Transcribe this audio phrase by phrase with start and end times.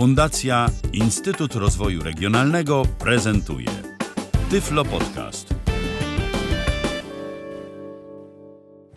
[0.00, 3.66] Fundacja Instytut Rozwoju Regionalnego prezentuje
[4.50, 5.54] Tyflo Podcast.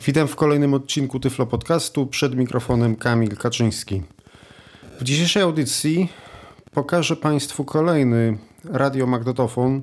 [0.06, 2.08] Witam w kolejnym odcinku Tyflo Podcastu.
[2.08, 4.02] Przed mikrofonem Kamil Kaczyński.
[5.00, 6.10] W dzisiejszej audycji
[6.72, 9.82] pokażę Państwu kolejny radiomagnetofon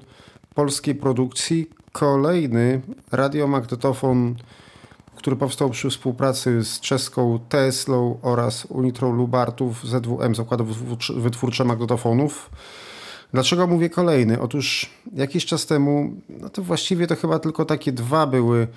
[0.54, 1.70] polskiej produkcji.
[1.92, 2.80] Kolejny
[3.12, 4.36] radiomagnetofon
[5.20, 10.66] który powstał przy współpracy z czeską Teslą oraz Unitrą Lubartów ZWM, Zakładu
[11.16, 12.50] Wytwórcza Magnetofonów.
[13.32, 14.40] Dlaczego mówię kolejny?
[14.40, 18.68] Otóż jakiś czas temu, no to właściwie to chyba tylko takie dwa były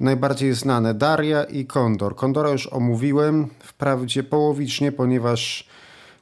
[0.00, 2.16] najbardziej znane, Daria i Kondor.
[2.16, 5.68] Kondora już omówiłem, wprawdzie połowicznie, ponieważ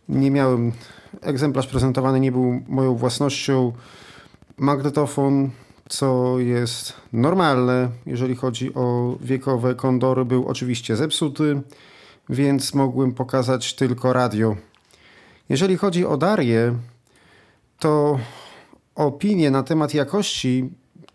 [0.09, 0.73] nie miałem,
[1.21, 3.73] egzemplarz prezentowany nie był moją własnością.
[4.57, 5.51] Magnetofon
[5.89, 11.61] co jest normalne, jeżeli chodzi o wiekowe kondory, był oczywiście zepsuty,
[12.29, 14.57] więc mogłem pokazać tylko radio.
[15.49, 16.75] Jeżeli chodzi o Darię,
[17.79, 18.19] to
[18.95, 20.71] opinie na temat jakości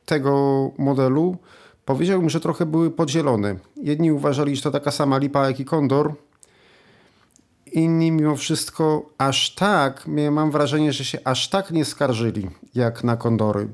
[0.06, 1.38] tego modelu
[1.86, 3.56] powiedziałbym, że trochę były podzielone.
[3.78, 6.14] Jedni uważali, że to taka sama lipa jak i kondor,
[7.72, 13.18] inni mimo wszystko aż tak, mam wrażenie, że się aż tak nie skarżyli jak na
[13.18, 13.68] kondory.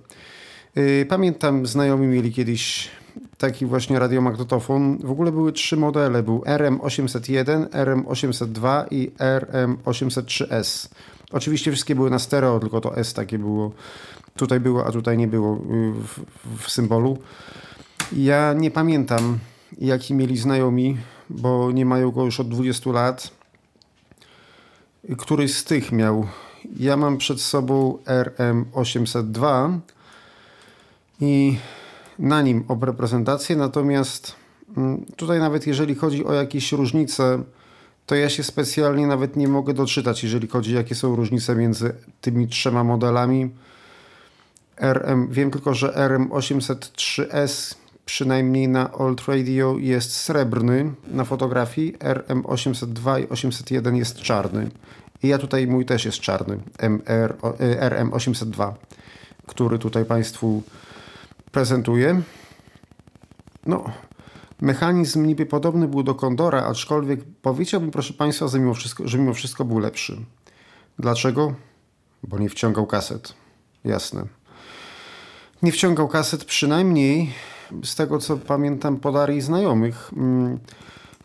[0.78, 2.89] Y, pamiętam, znajomi mieli kiedyś
[3.38, 4.97] taki właśnie radiomagnetofon.
[4.97, 6.23] W ogóle były trzy modele.
[6.23, 10.89] Był RM801, RM802 i RM803S.
[11.31, 13.72] Oczywiście wszystkie były na stereo, tylko to S takie było.
[14.36, 15.59] Tutaj było, a tutaj nie było y,
[15.94, 16.20] w,
[16.64, 17.17] w symbolu.
[18.14, 19.39] Ja nie pamiętam,
[19.78, 20.98] jaki mieli znajomi,
[21.30, 23.31] bo nie mają go już od 20 lat.
[25.17, 26.28] Któryś z tych miał.
[26.80, 29.72] Ja mam przed sobą RM802
[31.20, 31.58] i
[32.20, 33.56] na nim ob reprezentację.
[33.56, 34.36] Natomiast
[34.78, 37.44] mm, tutaj nawet jeżeli chodzi o jakieś różnice,
[38.06, 42.48] to ja się specjalnie nawet nie mogę doczytać, jeżeli chodzi jakie są różnice między tymi
[42.48, 43.50] trzema modelami.
[44.78, 53.30] RM, wiem tylko, że RM803S przynajmniej na Old Radio jest srebrny na fotografii, RM802 i
[53.30, 54.70] 801 jest czarny.
[55.23, 57.36] I ja tutaj mój też jest czarny, MR,
[57.80, 58.73] RM802,
[59.48, 60.64] który tutaj Państwu
[61.52, 62.22] prezentuje.
[63.66, 63.84] No,
[64.62, 69.34] mechanizm niby podobny był do Kondora, aczkolwiek powiedziałbym, proszę Państwa, że mimo wszystko, że mimo
[69.34, 70.18] wszystko był lepszy.
[71.00, 71.54] Dlaczego?
[72.24, 73.34] Bo nie wciągał kaset.
[73.86, 74.26] Jasne.
[75.64, 77.34] Nie wciągał kaset przynajmniej
[77.84, 80.12] z tego, co pamiętam podari znajomych.
[80.18, 80.60] Mm,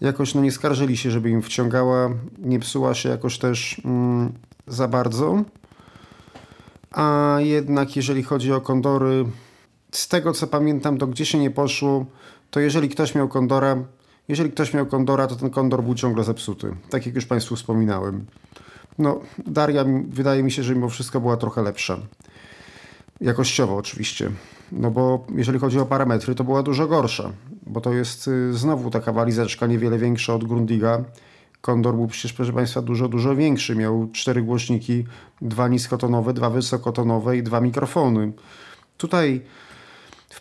[0.01, 4.33] jakoś no nie skarżyli się, żeby im wciągała, nie psuła się jakoś też mm,
[4.67, 5.43] za bardzo.
[6.91, 9.25] A jednak jeżeli chodzi o kondory,
[9.93, 12.07] z tego co pamiętam, to gdzie się nie poszło,
[12.51, 13.77] to jeżeli ktoś miał kondora,
[14.29, 16.77] jeżeli ktoś miał kondora, to ten kondor był ciągle zepsuty.
[16.91, 18.27] Tak jak już Państwu wspominałem.
[18.99, 21.99] No, Daria wydaje mi się, że mimo wszystko była trochę lepsza.
[23.21, 24.31] Jakościowo oczywiście.
[24.73, 27.33] No bo jeżeli chodzi o parametry, to była dużo gorsza.
[27.67, 31.05] Bo to jest y, znowu taka walizeczka niewiele większa od Grundiga.
[31.61, 33.77] Kondor był przecież, proszę Państwa, dużo, dużo większy.
[33.77, 35.05] Miał cztery głośniki,
[35.43, 38.33] dwa niskotonowe, dwa wysokotonowe i dwa mikrofony.
[38.97, 39.43] Tutaj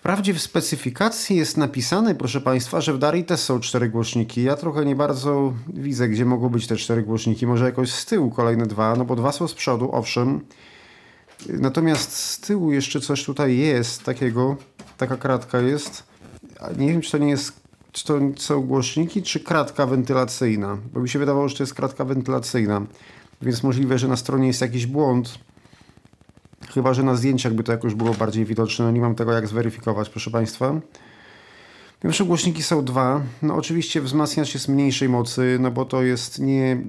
[0.01, 4.43] Wprawdzie w specyfikacji jest napisane, proszę Państwa, że w Darii też są cztery głośniki.
[4.43, 7.47] Ja trochę nie bardzo widzę, gdzie mogą być te cztery głośniki.
[7.47, 10.41] Może jakoś z tyłu kolejne dwa, no bo dwa są z przodu, owszem.
[11.49, 14.57] Natomiast z tyłu jeszcze coś tutaj jest takiego,
[14.97, 16.03] taka kratka jest.
[16.77, 17.53] Nie wiem, czy to nie jest,
[17.91, 20.77] czy to są głośniki, czy kratka wentylacyjna.
[20.93, 22.81] Bo mi się wydawało, że to jest kratka wentylacyjna.
[23.41, 25.39] Więc możliwe, że na stronie jest jakiś błąd
[26.73, 28.85] Chyba, że na zdjęciach by to jakoś było bardziej widoczne.
[28.85, 30.81] No nie mam tego jak zweryfikować, proszę Państwa.
[32.03, 33.21] Pierwsze głośniki są dwa.
[33.41, 36.81] No oczywiście wzmacniacz jest mniejszej mocy, no bo to jest nie,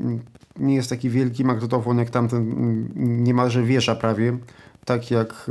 [0.57, 2.55] nie jest taki wielki magnetofon jak tamten,
[2.97, 4.39] niemalże wiesza prawie,
[4.85, 5.51] tak jak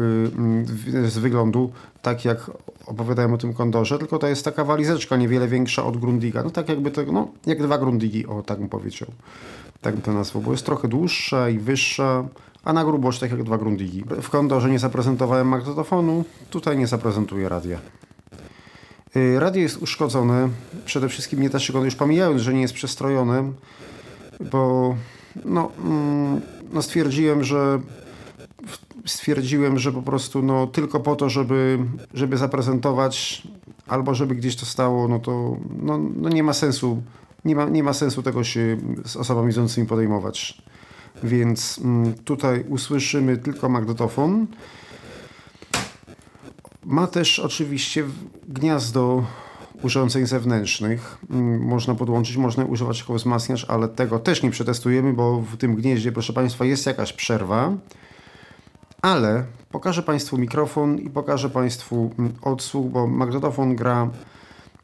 [0.97, 1.71] y, z wyglądu,
[2.01, 2.51] tak jak
[2.85, 6.43] opowiadałem o tym kondorze, tylko to jest taka walizeczka niewiele większa od Grundiga.
[6.43, 9.07] No tak jakby to, no jak dwa Grundigi, o tak bym powiedział.
[9.81, 12.27] Tak bym to nazwał, bo jest trochę dłuższa i wyższa,
[12.63, 14.03] a na grubość tak jak dwa Grundigi.
[14.21, 17.79] W Kondorze nie zaprezentowałem magnetofonu, tutaj nie zaprezentuję radia.
[19.15, 20.49] Y, radio jest uszkodzone,
[20.85, 23.51] przede wszystkim nie też już pomijając, że nie jest przestrojone,
[24.51, 24.95] bo
[25.45, 26.41] no, mm,
[26.73, 27.79] no stwierdziłem, że
[29.05, 31.79] stwierdziłem, że po prostu no, tylko po to, żeby,
[32.13, 33.47] żeby zaprezentować
[33.87, 37.01] albo żeby gdzieś to stało, no to no, no nie ma sensu
[37.45, 40.61] nie ma, nie ma sensu tego się z osobami widzącymi podejmować.
[41.23, 44.47] Więc mm, tutaj usłyszymy tylko magnetofon.
[46.85, 48.03] Ma też oczywiście
[48.47, 49.23] gniazdo
[49.81, 51.17] urządzeń zewnętrznych.
[51.29, 55.75] Mm, można podłączyć, można używać jako wzmacniacz, ale tego też nie przetestujemy, bo w tym
[55.75, 57.73] gnieździe, proszę Państwa, jest jakaś przerwa.
[59.01, 64.09] Ale pokażę Państwu mikrofon i pokażę Państwu mm, odsłuch, bo magnetofon gra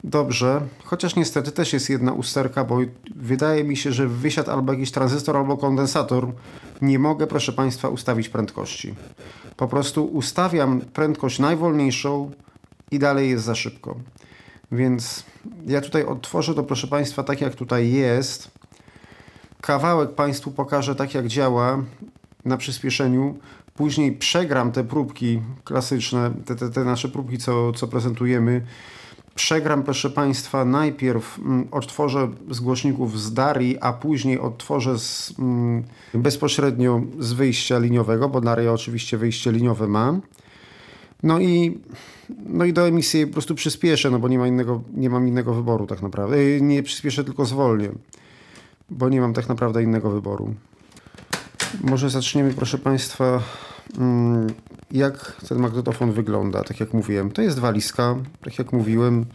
[0.04, 2.78] dobrze, chociaż niestety też jest jedna usterka, bo
[3.16, 6.32] wydaje mi się, że wysiadł albo jakiś tranzystor, albo kondensator.
[6.82, 8.94] Nie mogę, proszę Państwa, ustawić prędkości.
[9.56, 12.30] Po prostu ustawiam prędkość najwolniejszą
[12.90, 13.96] i dalej jest za szybko.
[14.72, 15.24] Więc
[15.66, 18.50] ja tutaj odtworzę to, proszę Państwa, tak jak tutaj jest.
[19.60, 21.84] Kawałek Państwu pokażę tak, jak działa
[22.44, 23.38] na przyspieszeniu.
[23.74, 28.62] Później przegram te próbki klasyczne, te, te, te nasze próbki, co, co prezentujemy
[29.38, 35.84] przegram, proszę Państwa, najpierw mm, odtworzę z głośników z Darii, a później odtworzę z, mm,
[36.14, 40.20] bezpośrednio z wyjścia liniowego, bo Daria oczywiście wyjście liniowe ma.
[41.22, 41.78] No i,
[42.46, 45.54] no i do emisji po prostu przyspieszę, no bo nie, ma innego, nie mam innego
[45.54, 46.36] wyboru tak naprawdę.
[46.36, 47.90] Y, nie przyspieszę, tylko zwolnię,
[48.90, 50.54] bo nie mam tak naprawdę innego wyboru.
[51.80, 53.42] Może zaczniemy, proszę Państwa,
[53.98, 54.46] mm,
[54.90, 56.64] jak ten magnetofon wygląda.
[56.64, 59.26] Tak jak mówiłem, to jest walizka, tak jak mówiłem.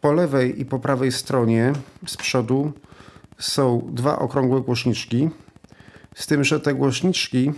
[0.00, 1.72] Po lewej i po prawej stronie
[2.06, 2.72] z przodu
[3.38, 5.28] są dwa okrągłe głośniczki.
[6.14, 7.52] Z tym, że te głośniczki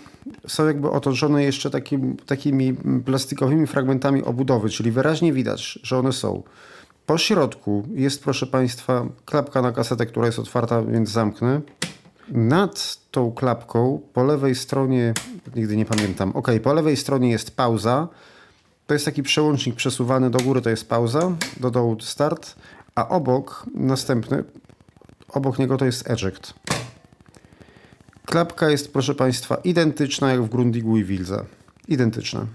[0.46, 2.74] są jakby otoczone jeszcze takim, takimi
[3.04, 6.42] plastikowymi fragmentami obudowy, czyli wyraźnie widać, że one są.
[7.06, 11.60] Po środku jest, proszę Państwa, klapka na kasetę, która jest otwarta, więc zamknę.
[12.30, 15.14] Nad tą klapką po lewej stronie,
[15.56, 18.08] nigdy nie pamiętam, ok, po lewej stronie jest pauza.
[18.86, 22.54] To jest taki przełącznik przesuwany do góry, to jest pauza, do dołu start,
[22.94, 24.44] a obok następny,
[25.28, 26.54] obok niego to jest eject.
[28.24, 31.44] Klapka jest, proszę Państwa, identyczna jak w Grundigu i Wilze.
[31.88, 32.46] Identyczna.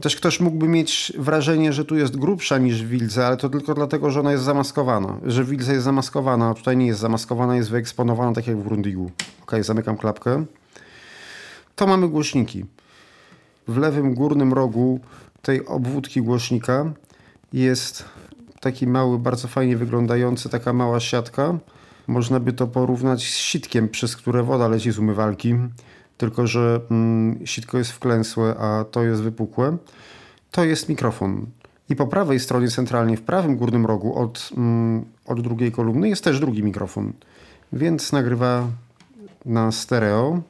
[0.00, 3.74] Też ktoś mógłby mieć wrażenie, że tu jest grubsza niż w Wildze, ale to tylko
[3.74, 5.16] dlatego, że ona jest zamaskowana.
[5.26, 8.64] Że w Wildze jest zamaskowana, a tutaj nie jest zamaskowana, jest wyeksponowana tak jak w
[8.64, 9.10] Grundigu.
[9.42, 10.44] Ok, zamykam klapkę.
[11.76, 12.64] To mamy głośniki.
[13.68, 15.00] W lewym górnym rogu
[15.42, 16.92] tej obwódki głośnika
[17.52, 18.04] jest
[18.60, 21.58] taki mały, bardzo fajnie wyglądający, taka mała siatka.
[22.06, 25.54] Można by to porównać z sitkiem, przez które woda leci z umywalki
[26.22, 29.76] tylko że mm, sitko jest wklęsłe, a to jest wypukłe,
[30.50, 31.46] to jest mikrofon.
[31.88, 36.24] I po prawej stronie centralnie, w prawym górnym rogu od, mm, od drugiej kolumny jest
[36.24, 37.12] też drugi mikrofon.
[37.72, 38.68] Więc nagrywa
[39.44, 40.42] na stereo.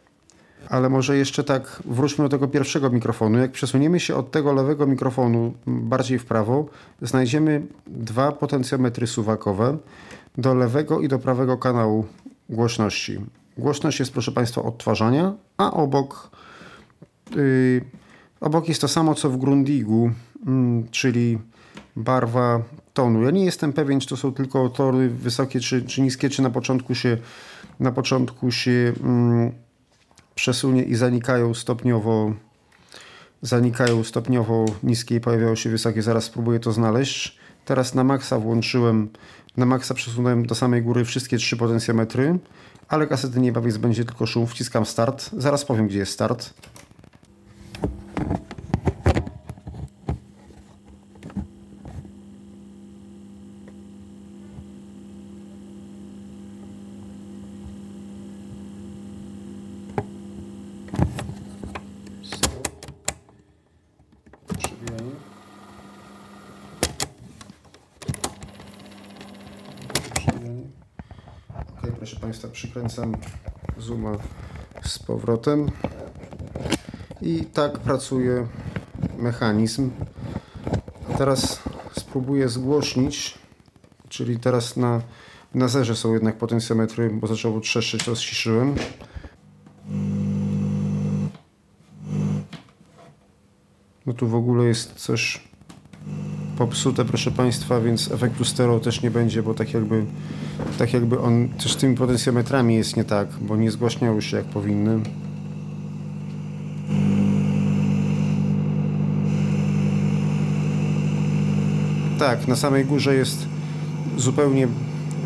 [0.69, 3.39] Ale może jeszcze tak wróćmy do tego pierwszego mikrofonu.
[3.39, 6.67] Jak przesuniemy się od tego lewego mikrofonu bardziej w prawo,
[7.03, 9.77] znajdziemy dwa potencjometry suwakowe
[10.39, 12.07] do lewego i do prawego kanału
[12.49, 13.19] głośności.
[13.59, 16.31] Głośność jest, proszę Państwa, odtwarzania, a obok,
[17.37, 17.85] yy,
[18.41, 20.11] obok jest to samo co w Grundigu,
[20.47, 20.53] yy,
[20.91, 21.39] czyli
[21.97, 22.63] barwa
[22.95, 23.23] tonu.
[23.23, 26.51] Ja nie jestem pewien, czy to są tylko tory wysokie czy, czy niskie, czy na
[26.51, 27.19] początku się,
[27.81, 28.93] na początku się yy,
[30.35, 32.33] przesunie i zanikają stopniowo
[33.43, 36.03] zanikają stopniowo niskie i pojawiają się wysokie.
[36.03, 37.39] Zaraz spróbuję to znaleźć.
[37.65, 39.09] Teraz na maksa włączyłem,
[39.57, 42.39] na maksa przesunąłem do samej góry wszystkie trzy potencjometry
[42.93, 44.47] ale kasety nie ma, więc będzie tylko szum.
[44.47, 45.31] Wciskam start.
[45.39, 46.55] Zaraz powiem, gdzie jest start.
[72.03, 73.17] proszę Państwa, przykręcam
[73.79, 74.13] zooma
[74.85, 75.71] z powrotem
[77.23, 78.47] i tak pracuje
[79.19, 79.91] mechanizm.
[81.11, 81.63] A teraz
[81.93, 83.39] spróbuję zgłośnić,
[84.09, 85.01] czyli teraz na,
[85.55, 88.75] na zerze są jednak potencjometry, bo zaczęło trzeszczeć, to ściszyłem.
[94.07, 95.41] No tu w ogóle jest coś
[96.59, 100.05] popsute, proszę Państwa, więc efektu stereo też nie będzie, bo tak jakby,
[100.79, 104.47] tak jakby on też z tymi potencjometrami jest nie tak, bo nie zgłaśniały się jak
[104.47, 105.01] powinny.
[112.19, 113.47] Tak, na samej górze jest
[114.17, 114.69] zupełnie,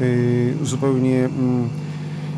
[0.01, 1.29] yy, zupełnie yy,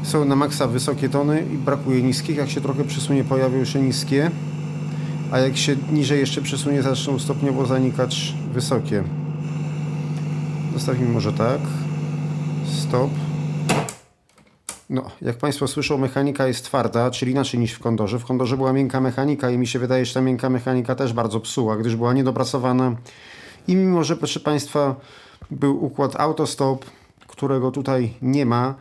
[0.02, 2.36] są na maksa wysokie tony i brakuje niskich.
[2.36, 4.30] Jak się trochę przesunie, pojawią się niskie
[5.30, 9.04] a jak się niżej jeszcze przesunie, zaczną stopniowo zanikać wysokie.
[10.74, 11.60] Zostawimy może tak.
[12.88, 13.10] Stop.
[14.90, 18.18] No, jak Państwo słyszą, mechanika jest twarda, czyli inaczej niż w kondorze.
[18.18, 21.40] W kondorze była miękka mechanika i mi się wydaje, że ta miękka mechanika też bardzo
[21.40, 22.96] psuła, gdyż była niedopracowana.
[23.68, 24.94] I mimo, że proszę Państwa,
[25.50, 26.84] był układ autostop,
[27.26, 28.74] którego tutaj nie ma.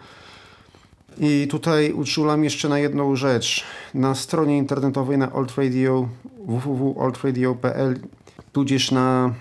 [1.18, 3.64] I tutaj uczulam jeszcze na jedną rzecz.
[3.94, 6.08] Na stronie internetowej na Old Radio
[6.46, 8.00] www.oldradio.pl
[8.54, 9.34] tudzież na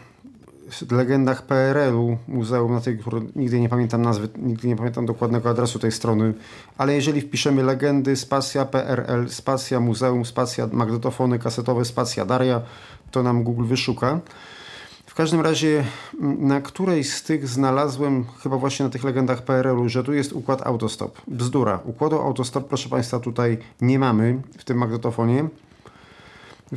[0.91, 2.99] legendach PRL-u, muzeum na tej,
[3.37, 6.35] nigdy nie pamiętam nazwy, nigdy nie pamiętam dokładnego adresu tej strony,
[6.79, 12.63] ale jeżeli wpiszemy legendy, spacja PRL, spacja muzeum, spacja magnetofony kasetowe, spacja Daria,
[13.11, 14.21] to nam Google wyszuka.
[15.07, 15.85] W każdym razie
[16.39, 20.67] na którejś z tych znalazłem, chyba właśnie na tych legendach PRL-u, że tu jest układ
[20.67, 21.21] autostop.
[21.29, 21.81] Bzdura.
[21.85, 25.49] Układu autostop, proszę Państwa, tutaj nie mamy w tym magnetofonie.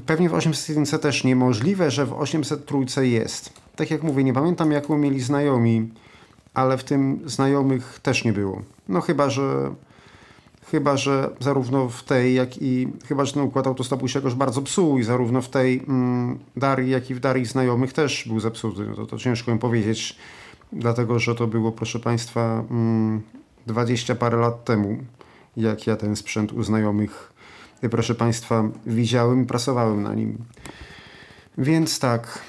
[0.06, 3.54] Pewnie w 801 też niemożliwe, że w 803 jest.
[3.80, 5.90] Tak jak mówię, nie pamiętam jaką mieli znajomi,
[6.54, 8.62] ale w tym znajomych też nie było.
[8.90, 9.72] No chyba, że
[10.72, 14.62] chyba, że zarówno w tej, jak i chyba, że ten układ autostopu się jakoś bardzo
[14.62, 18.86] psuł i zarówno w tej mm, Darii, jak i w Darii znajomych też był zepsuty.
[18.88, 20.18] No to, to ciężko mi powiedzieć,
[20.74, 23.22] dlatego, że to było, proszę Państwa, mm,
[23.68, 24.98] 20 parę lat temu,
[25.58, 27.34] jak ja ten sprzęt u znajomych
[27.92, 30.38] proszę Państwa, widziałem i pracowałem na nim.
[31.58, 32.42] Więc tak.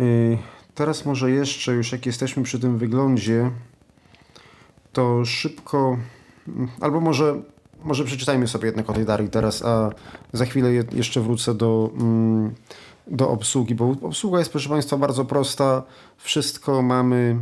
[0.00, 0.38] Yy,
[0.74, 3.50] teraz może jeszcze, już jak jesteśmy przy tym wyglądzie,
[4.92, 5.98] to szybko,
[6.80, 7.42] albo może,
[7.84, 9.90] może przeczytajmy sobie jednak o tej Darii teraz, a
[10.32, 12.54] za chwilę je, jeszcze wrócę do, mm,
[13.06, 15.82] do obsługi, bo obsługa jest, proszę Państwa, bardzo prosta.
[16.16, 17.36] Wszystko mamy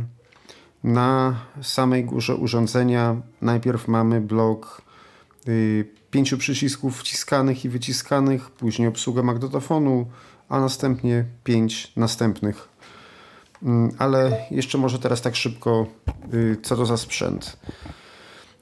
[0.83, 3.15] na samej górze urządzenia.
[3.41, 4.81] Najpierw mamy blok
[5.45, 10.05] yy, pięciu przycisków wciskanych i wyciskanych, później obsługa magnetofonu,
[10.49, 12.69] a następnie pięć następnych.
[13.63, 15.85] Mm, ale jeszcze może teraz tak szybko,
[16.33, 17.57] y, co to za sprzęt.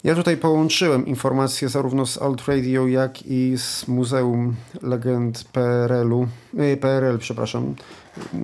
[0.04, 6.28] Ja tutaj połączyłem informacje zarówno z Alt Radio, jak i z Muzeum Legend PRL-u,
[6.60, 7.76] y, PRL, przepraszam,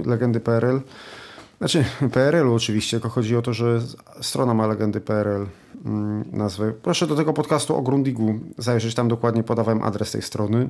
[0.05, 0.81] legendy PRL.
[1.57, 3.81] Znaczy PRL-u oczywiście, tylko chodzi o to, że
[4.21, 5.45] strona ma legendy PRL
[5.85, 6.73] mm, nazwę.
[6.81, 10.69] Proszę do tego podcastu o Grundigu zajrzeć, tam dokładnie podawałem adres tej strony.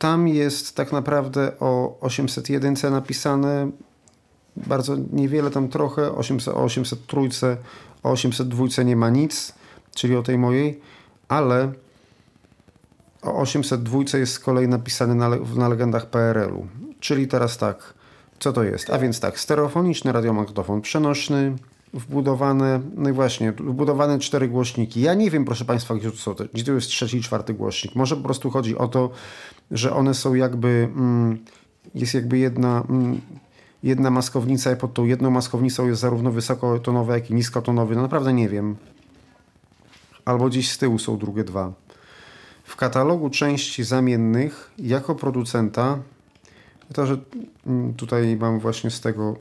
[0.00, 3.70] Tam jest tak naprawdę o 801 napisane
[4.56, 7.56] bardzo niewiele, tam trochę, 800, o 803,
[8.02, 9.54] o 802 nie ma nic,
[9.94, 10.80] czyli o tej mojej,
[11.28, 11.72] ale
[13.22, 16.66] o 802 jest z kolei napisane na, na legendach PRL-u.
[17.00, 17.94] Czyli teraz tak,
[18.38, 18.90] co to jest?
[18.90, 21.56] A więc tak, stereofoniczny radiomagnetofon przenośny,
[21.94, 25.00] wbudowane, no i właśnie, wbudowane cztery głośniki.
[25.00, 27.54] Ja nie wiem, proszę Państwa, gdzie tu są te, gdzie tu jest trzeci i czwarty
[27.54, 27.94] głośnik.
[27.94, 29.10] Może po prostu chodzi o to,
[29.70, 31.38] że one są jakby, mm,
[31.94, 33.20] jest jakby jedna, mm,
[33.82, 37.96] jedna maskownica i pod tą jedną maskownicą jest zarówno wysokotonowy, jak i niskotonowy.
[37.96, 38.76] No naprawdę nie wiem.
[40.24, 41.72] Albo gdzieś z tyłu są drugie dwa.
[42.64, 45.98] W katalogu części zamiennych jako producenta
[46.94, 47.16] to, że
[47.66, 49.36] mm, tutaj mam właśnie z tego,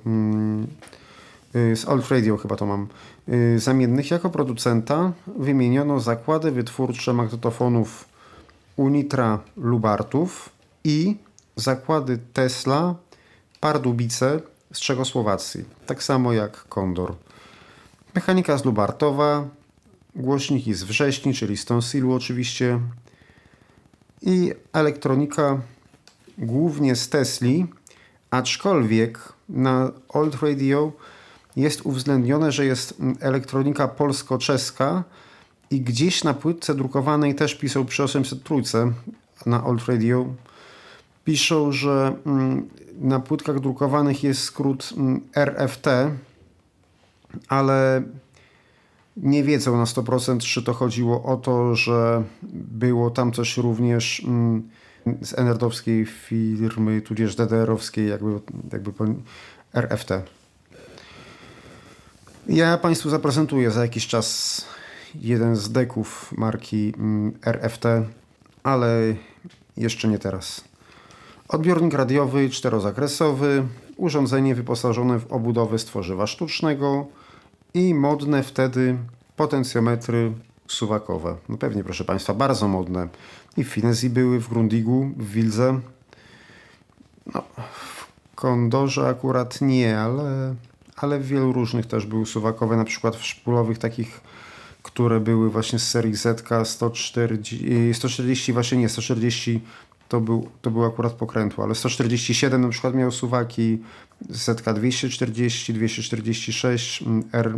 [1.56, 2.88] y, z Old Radio chyba to mam,
[3.30, 4.12] y, zamiennych.
[4.12, 8.10] Jako producenta wymieniono zakłady wytwórcze magnetofonów
[8.80, 10.50] Unitra Lubartów
[10.84, 11.18] i
[11.56, 12.96] zakłady Tesla
[13.60, 14.42] Pardubice
[14.74, 15.66] z Czechosłowacji.
[15.86, 17.16] Tak samo jak Kondor.
[18.16, 19.48] Mechanika z Lubartowa,
[20.16, 22.80] głośniki z wrześni, czyli z Tonsilu oczywiście
[24.22, 25.62] i elektronika
[26.38, 27.68] głównie z Tesli,
[28.32, 30.92] aczkolwiek na Old Radio
[31.56, 35.04] jest uwzględnione, że jest elektronika polsko-czeska
[35.72, 38.62] i gdzieś na płytce drukowanej też piszą przy 803
[39.46, 40.26] na Old Radio
[41.26, 45.88] piszą, że mm, na płytkach drukowanych jest skrót mm, RFT,
[47.48, 48.04] ale
[49.18, 52.24] nie wiedzą na 100% czy to chodziło o to, że
[52.54, 54.26] było tam coś również
[55.22, 58.40] z enerdowskiej firmy, tudzież DDR-owskiej, jakby,
[58.72, 58.92] jakby
[59.74, 60.10] RFT.
[62.48, 64.66] Ja Państwu zaprezentuję za jakiś czas
[65.16, 67.84] jeden z deków marki mm, RFT,
[68.64, 69.16] ale
[69.78, 70.64] jeszcze nie teraz.
[71.48, 73.64] Odbiornik radiowy czterozakresowy,
[73.98, 77.08] urządzenie wyposażone w obudowę z tworzywa sztucznego
[77.74, 78.98] i modne wtedy
[79.36, 80.32] potencjometry
[80.68, 81.36] suwakowe.
[81.50, 83.08] No pewnie, proszę Państwa, bardzo modne.
[83.58, 85.80] I w Finezji były, w Grundigu, w Wilze.
[87.34, 90.56] No, w Kondorze akurat nie, ale,
[90.96, 94.22] ale w wielu różnych też były suwakowe, na przykład w szpulowych takich,
[94.84, 99.62] które były właśnie z serii Z 140, 140 właśnie nie, 140
[100.10, 103.78] to był, to był akurat pokrętło, ale 147 na przykład miał suwaki,
[104.30, 107.54] Z 240, 246, R,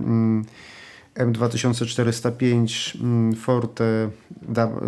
[1.16, 4.10] M2405, mm, Forte,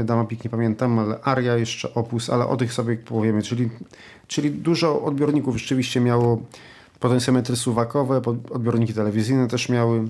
[0.03, 3.69] Damapik nie pamiętam, ale Aria jeszcze, Opus, ale o tych sobie powiemy, czyli,
[4.27, 6.41] czyli dużo odbiorników rzeczywiście miało
[6.99, 8.21] Potencjometry suwakowe,
[8.51, 10.07] odbiorniki telewizyjne też miały.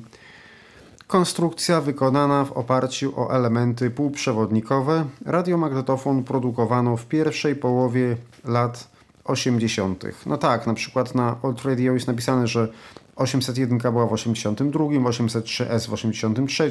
[1.08, 5.06] Konstrukcja wykonana w oparciu o elementy półprzewodnikowe.
[5.26, 8.88] Radiomagnetofon produkowano w pierwszej połowie lat
[9.24, 10.06] 80.
[10.26, 12.68] No tak, na przykład na Old Radio jest napisane, że
[13.16, 16.70] 801 była w 82, 803S w 83.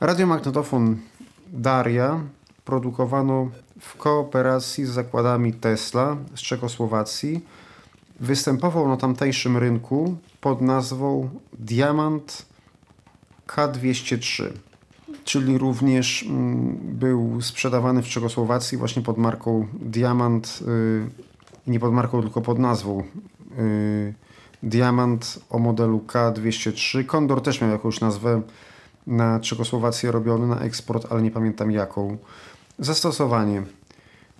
[0.00, 0.96] Radiomagnetofon
[1.52, 2.20] Daria
[2.64, 3.48] produkowano
[3.80, 7.44] w kooperacji z zakładami Tesla z Czechosłowacji.
[8.20, 12.46] Występował na tamtejszym rynku pod nazwą Diamant
[13.46, 14.44] K203,
[15.24, 22.22] czyli również mm, był sprzedawany w Czechosłowacji właśnie pod marką Diamant, y, nie pod marką,
[22.22, 23.04] tylko pod nazwą
[23.58, 24.14] y,
[24.62, 27.06] Diamant o modelu K203.
[27.06, 28.42] Kondor też miał jakąś nazwę
[29.06, 32.16] na Czechosłowację robiony na eksport, ale nie pamiętam jaką.
[32.78, 33.62] Zastosowanie.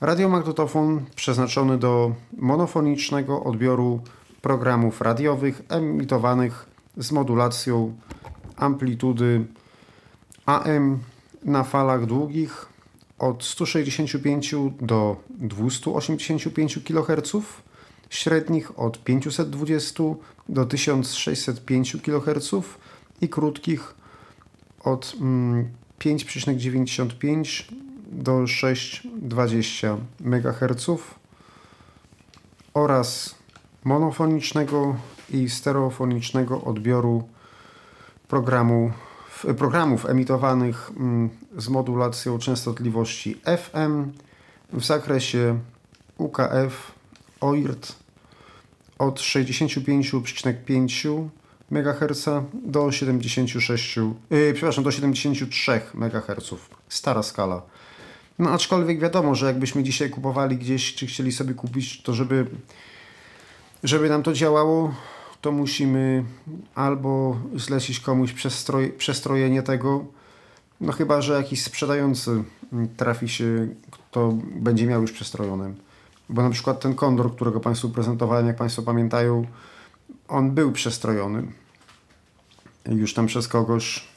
[0.00, 4.00] Radiomagnetofon przeznaczony do monofonicznego odbioru
[4.42, 7.94] programów radiowych emitowanych z modulacją
[8.56, 9.44] amplitudy
[10.46, 10.99] AM
[11.44, 12.66] na falach długich
[13.18, 17.32] od 165 do 285 kHz,
[18.11, 20.04] średnich od 520
[20.49, 22.50] do 1605 kHz
[23.20, 23.94] i krótkich
[24.80, 25.16] od
[25.99, 27.44] 5,95 mm,
[28.12, 30.87] do 6,20 MHz
[32.75, 33.34] oraz
[33.84, 34.96] monofonicznego
[35.30, 37.28] i stereofonicznego odbioru
[38.28, 38.93] programu,
[39.59, 44.12] programów emitowanych mm, z modulacją częstotliwości FM
[44.73, 45.59] w zakresie
[46.19, 46.93] UKF
[47.40, 47.97] OIRT
[48.99, 51.28] od 65,5
[51.71, 53.97] MHz do 76,
[54.31, 56.54] yy, przepraszam, do 73 MHz.
[56.88, 57.62] Stara skala.
[58.38, 62.47] No aczkolwiek wiadomo, że jakbyśmy dzisiaj kupowali gdzieś, czy chcieli sobie kupić, to żeby,
[63.83, 64.95] żeby nam to działało,
[65.44, 66.24] to musimy
[66.74, 70.04] albo zlecić komuś przestroj, przestrojenie tego,
[70.80, 72.44] no chyba, że jakiś sprzedający
[72.96, 75.74] trafi się, kto będzie miał już przestrojone.
[76.28, 79.46] Bo na przykład ten kondor, którego Państwu prezentowałem, jak Państwo pamiętają,
[80.28, 81.42] on był przestrojony
[82.88, 84.09] już tam przez kogoś.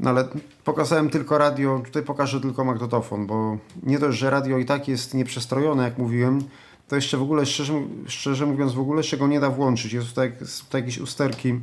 [0.00, 0.28] No ale
[0.64, 5.14] pokazałem tylko radio, tutaj pokażę tylko magnetofon, bo nie dość, że radio i tak jest
[5.14, 6.40] nieprzestrojone, jak mówiłem,
[6.88, 7.72] to jeszcze w ogóle, szczerze,
[8.06, 9.92] szczerze mówiąc, w ogóle się go nie da włączyć.
[9.92, 10.32] Jest tutaj,
[10.64, 11.60] tutaj jakieś usterki,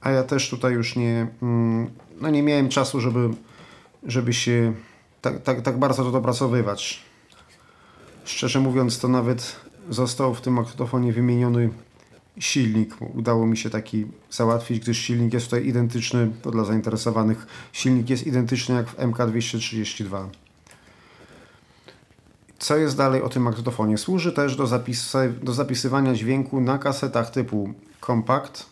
[0.00, 3.28] a ja też tutaj już nie, mm, no nie miałem czasu, żeby,
[4.02, 4.72] żeby się
[5.22, 7.02] tak, tak, tak bardzo to dopracowywać.
[8.24, 9.56] Szczerze mówiąc, to nawet
[9.90, 11.70] został w tym magnetofonie wymieniony
[12.38, 12.96] silnik.
[13.14, 18.26] Udało mi się taki załatwić, gdyż silnik jest tutaj identyczny, to dla zainteresowanych, silnik jest
[18.26, 20.28] identyczny jak w MK232.
[22.58, 23.98] Co jest dalej o tym magnetofonie?
[23.98, 28.66] Służy też do, zapisy, do zapisywania dźwięku na kasetach typu kompakt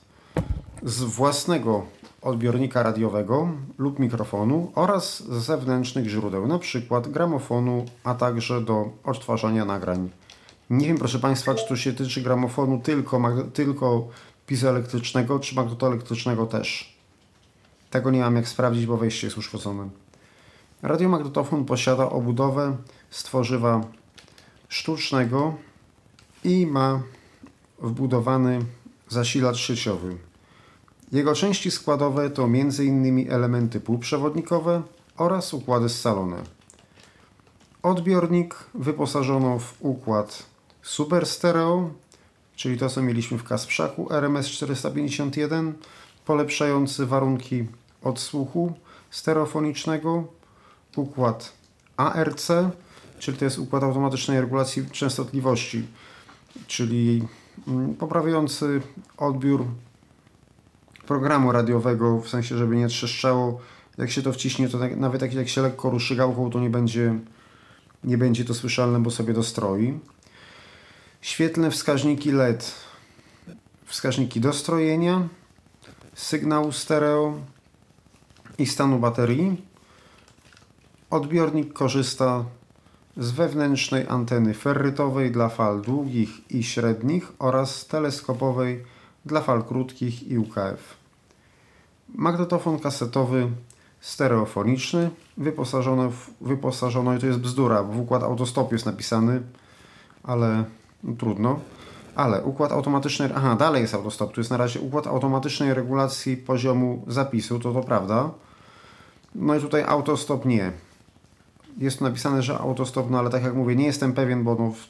[0.82, 1.86] z własnego
[2.22, 7.00] odbiornika radiowego lub mikrofonu oraz z zewnętrznych źródeł, np.
[7.08, 10.10] gramofonu, a także do odtwarzania nagrań.
[10.70, 13.20] Nie wiem, proszę Państwa, czy to się tyczy gramofonu tylko,
[13.54, 14.08] tylko
[14.46, 16.98] pizoelektrycznego, czy magnetoelektrycznego też.
[17.90, 19.88] Tego nie mam jak sprawdzić, bo wejście jest uszkodzone.
[20.82, 22.76] Radiomagnetofon posiada obudowę
[23.14, 23.80] z tworzywa
[24.68, 25.54] sztucznego
[26.44, 27.02] i ma
[27.78, 28.64] wbudowany
[29.08, 30.16] zasilacz sieciowy.
[31.12, 33.32] Jego części składowe to m.in.
[33.32, 34.82] elementy półprzewodnikowe
[35.16, 36.42] oraz układy scalone.
[37.82, 40.46] Odbiornik wyposażono w układ
[40.82, 41.90] Super Stereo,
[42.56, 45.74] czyli to co mieliśmy w Kasprzaku RMS 451,
[46.24, 47.66] polepszający warunki
[48.02, 48.72] odsłuchu
[49.10, 50.24] stereofonicznego,
[50.96, 51.52] układ
[51.96, 52.50] ARC,
[53.24, 55.86] czyli to jest układ automatycznej regulacji częstotliwości,
[56.66, 57.22] czyli
[57.68, 58.80] mm, poprawiający
[59.16, 59.66] odbiór
[61.06, 63.60] programu radiowego, w sensie, żeby nie trzeszczało.
[63.98, 67.18] Jak się to wciśnie, to tak, nawet jak się lekko ruszy gałką, to nie będzie,
[68.04, 69.98] nie będzie to słyszalne, bo sobie dostroi.
[71.20, 72.74] Świetlne wskaźniki LED,
[73.84, 75.28] wskaźniki dostrojenia,
[76.14, 77.34] sygnału stereo
[78.58, 79.62] i stanu baterii.
[81.10, 82.44] Odbiornik korzysta
[83.16, 88.84] z wewnętrznej anteny ferrytowej dla fal długich i średnich oraz teleskopowej
[89.24, 90.96] dla fal krótkich i UKF.
[92.14, 93.50] Magnetofon kasetowy
[94.00, 99.42] stereofoniczny wyposażony w, wyposażono, i to jest bzdura, bo w układ autostop jest napisany,
[100.22, 100.64] ale
[101.04, 101.60] no, trudno.
[102.14, 107.04] Ale układ automatyczny, aha, dalej jest autostop, tu jest na razie układ automatycznej regulacji poziomu
[107.06, 108.30] zapisu, to to prawda.
[109.34, 110.72] No i tutaj autostop nie.
[111.78, 114.86] Jest napisane, że autostop, no ale tak jak mówię, nie jestem pewien, bo no w,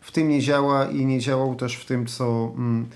[0.00, 2.86] w tym nie działa i nie działał też w tym, co, mm,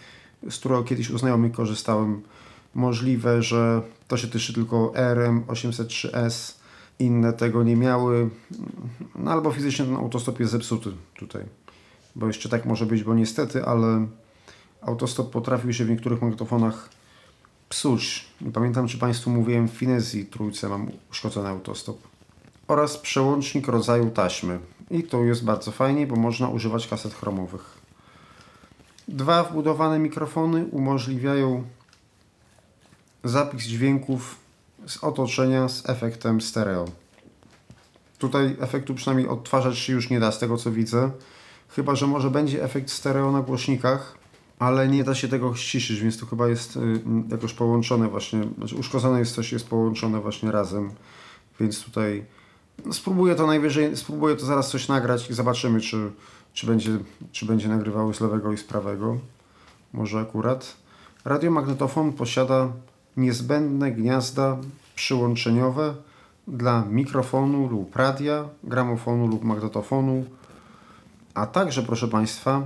[0.51, 2.23] z którego kiedyś u znajomych korzystałem.
[2.75, 6.55] Możliwe, że to się tyczy tylko RM803S,
[6.99, 8.31] inne tego nie miały,
[9.15, 11.45] no albo fizycznie ten autostop jest zepsuty tutaj,
[12.17, 14.07] bo jeszcze tak może być, bo niestety, ale
[14.83, 16.89] autostop potrafił się w niektórych magnetofonach
[17.69, 18.25] psuć.
[18.41, 22.12] Nie pamiętam, czy Państwu mówiłem, w Finezji trójce mam uszkodzony autostop.
[22.69, 24.59] Oraz przełącznik rodzaju taśmy.
[24.91, 27.83] I to jest bardzo fajnie, bo można używać kaset chromowych.
[29.09, 31.65] Dwa wbudowane mikrofony umożliwiają
[33.25, 34.37] zapis dźwięków
[34.87, 36.85] z otoczenia z efektem stereo.
[38.19, 41.11] Tutaj efektu przynajmniej odtwarzać się już nie da z tego co widzę.
[41.69, 44.19] Chyba, że może będzie efekt stereo na głośnikach,
[44.59, 46.81] ale nie da się tego ściszyć, więc to chyba jest y,
[47.31, 50.91] jakoś połączone właśnie, znaczy uszkodzone jest coś, jest połączone właśnie razem,
[51.61, 52.25] więc tutaj
[52.93, 56.11] spróbuję to najwyżej, spróbuję to zaraz coś nagrać i zobaczymy, czy,
[56.53, 56.91] czy, będzie,
[57.33, 59.19] czy będzie nagrywało z lewego i z prawego.
[59.93, 60.77] Może akurat.
[61.25, 62.69] Radiomagnetofon posiada
[63.17, 64.57] niezbędne gniazda
[64.95, 65.95] przyłączeniowe
[66.49, 70.25] dla mikrofonu lub radia, gramofonu lub magnetofonu,
[71.35, 72.63] a także, proszę Państwa,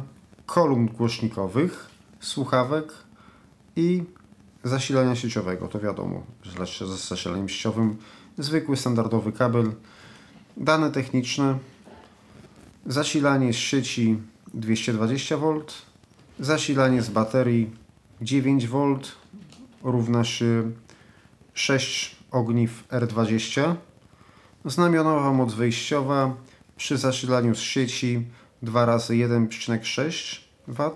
[0.47, 1.91] kolumn głośnikowych,
[2.21, 2.93] słuchawek
[3.77, 4.05] i
[4.65, 5.69] zasilania sieciowego.
[5.69, 7.97] To wiadomo, że z zasilaniem sieciowym
[8.39, 9.73] zwykły, standardowy kabel,
[10.57, 11.59] dane techniczne,
[12.87, 14.19] zasilanie z sieci
[14.59, 15.63] 220V,
[16.41, 17.71] zasilanie z baterii
[18.23, 18.99] 9V
[19.83, 20.71] równa się
[21.55, 23.75] 6 ogniw R20,
[24.65, 26.37] znamionowa moc wyjściowa.
[26.77, 28.27] Przy zasilaniu z sieci
[28.63, 30.91] 2 razy 1,6 W.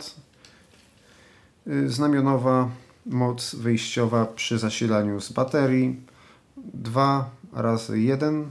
[1.86, 2.70] Znamionowa
[3.06, 6.00] moc wyjściowa przy zasilaniu z baterii
[6.56, 8.50] 2 razy 1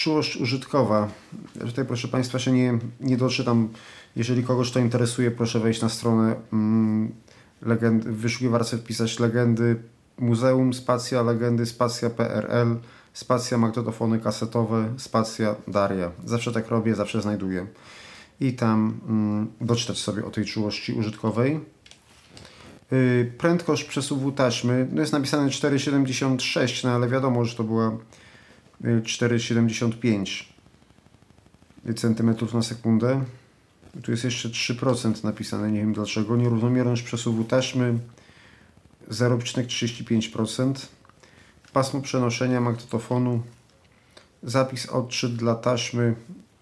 [0.00, 1.08] Czułość użytkowa.
[1.60, 3.68] Tutaj proszę Państwa się nie, nie doczytam.
[4.16, 7.14] Jeżeli kogoś to interesuje, proszę wejść na stronę mm,
[7.62, 9.76] legend, w wyszukiwarce wpisać legendy
[10.18, 12.76] Muzeum Spacja, legendy Spacja PRL
[13.12, 16.10] spacja magnetofony kasetowe, spacja Daria.
[16.24, 17.66] Zawsze tak robię, zawsze znajduję.
[18.40, 21.60] I tam mm, doczytać sobie o tej czułości użytkowej.
[22.90, 27.98] Yy, prędkość przesuwu taśmy, no jest napisane 4,76, no ale wiadomo, że to była
[28.82, 30.44] 4,75
[31.96, 33.24] cm na sekundę.
[34.02, 36.36] Tu jest jeszcze 3% napisane, nie wiem dlaczego.
[36.36, 37.98] Nierównomierność przesuwu taśmy
[39.10, 40.74] 0,35%
[41.72, 43.42] pasmo przenoszenia magnetofonu,
[44.42, 46.14] zapis odczyt dla taśmy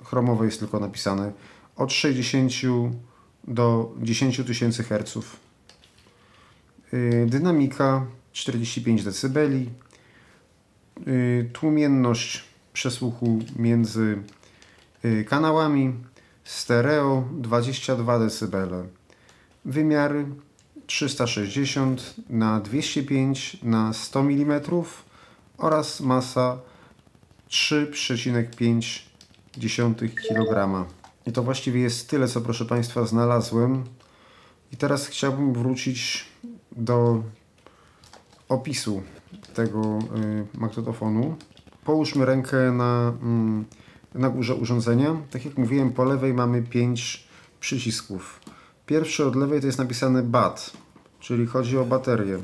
[0.05, 1.33] chromowej jest tylko napisane
[1.77, 2.53] od 60
[3.45, 5.19] do 10 tysięcy Hz.
[7.27, 9.39] Dynamika 45 dB.
[11.07, 14.23] Y, tłumienność przesłuchu między
[15.05, 15.95] y, kanałami
[16.45, 18.69] stereo 22 dB.
[19.65, 20.27] Wymiary
[20.87, 24.61] 360 na 205 na 100 mm
[25.59, 26.59] oraz masa
[27.51, 30.87] 3,5 kg.
[31.27, 33.85] I to właściwie jest tyle, co proszę Państwa znalazłem.
[34.73, 36.25] I teraz chciałbym wrócić
[36.73, 37.23] do
[38.49, 39.03] opisu
[39.55, 39.99] tego
[40.55, 41.37] y, magnetofonu.
[41.85, 43.65] Połóżmy rękę na, mm,
[44.15, 45.17] na górze urządzenia.
[45.31, 47.29] Tak jak mówiłem, po lewej mamy 5
[47.61, 48.41] przycisków.
[48.87, 50.73] Pierwszy od lewej to jest napisane BAT,
[51.21, 52.39] czyli chodzi o baterię.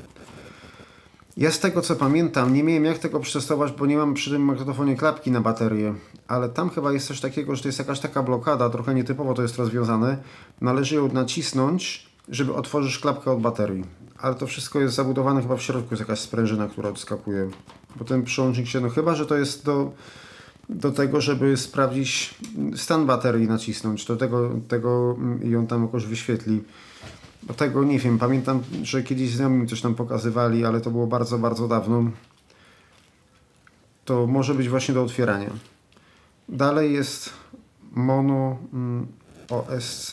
[1.36, 4.42] Ja z tego co pamiętam, nie miałem jak tego przetestować, bo nie mam przy tym
[4.42, 5.94] magnetofonie klapki na baterię,
[6.28, 9.42] ale tam chyba jest coś takiego, że to jest jakaś taka blokada, trochę nietypowo to
[9.42, 10.18] jest rozwiązane.
[10.60, 13.84] Należy ją nacisnąć, żeby otworzyć klapkę od baterii.
[14.24, 17.50] Ale to wszystko jest zabudowane chyba w środku, jest jakaś sprężyna, która odskakuje.
[17.96, 19.92] Bo ten przyłącznik się, no chyba, że to jest do
[20.68, 22.34] do tego, żeby sprawdzić
[22.76, 26.62] stan baterii nacisnąć, do tego, tego i ją tam jakoś wyświetli.
[27.42, 31.38] Do tego nie wiem, pamiętam, że kiedyś znajomi coś tam pokazywali, ale to było bardzo,
[31.38, 32.10] bardzo dawno.
[34.04, 35.50] To może być właśnie do otwierania.
[36.48, 37.30] Dalej jest
[37.92, 39.06] mono mm,
[39.50, 40.12] OSC,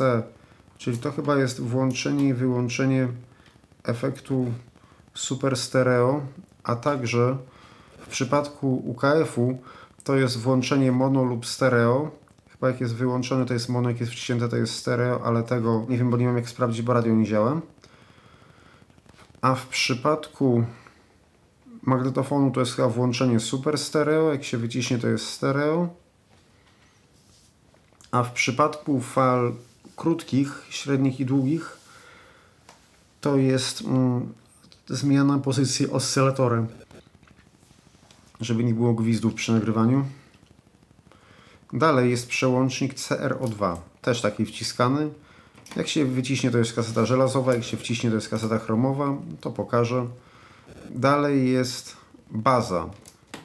[0.78, 3.08] czyli to chyba jest włączenie i wyłączenie
[3.84, 4.52] efektu
[5.14, 6.22] super stereo,
[6.64, 7.38] a także
[8.00, 9.58] w przypadku UKF-u
[10.04, 12.12] to jest włączenie mono lub stereo.
[12.50, 15.86] Chyba jak jest wyłączone to jest mono, jak jest wciśnięte to jest stereo, ale tego
[15.90, 17.62] nie wiem, bo nie wiem jak sprawdzić, bo radio nie działa.
[19.42, 20.64] A w przypadku
[21.82, 25.90] magnetofonu to jest chyba włączenie super stereo, jak się wyciśnie to jest stereo.
[28.12, 29.54] A w przypadku fal
[29.96, 31.81] krótkich, średnich i długich
[33.22, 34.34] to jest mm,
[34.90, 36.68] zmiana pozycji oscylatorem.
[38.42, 40.06] żeby nie było gwizdów przy nagrywaniu.
[41.74, 45.10] Dalej jest przełącznik CRO2, też taki wciskany.
[45.76, 49.52] Jak się wyciśnie to jest kaseta żelazowa, jak się wciśnie to jest kaseta chromowa, to
[49.52, 50.08] pokażę.
[50.90, 51.98] Dalej jest
[52.32, 52.90] baza.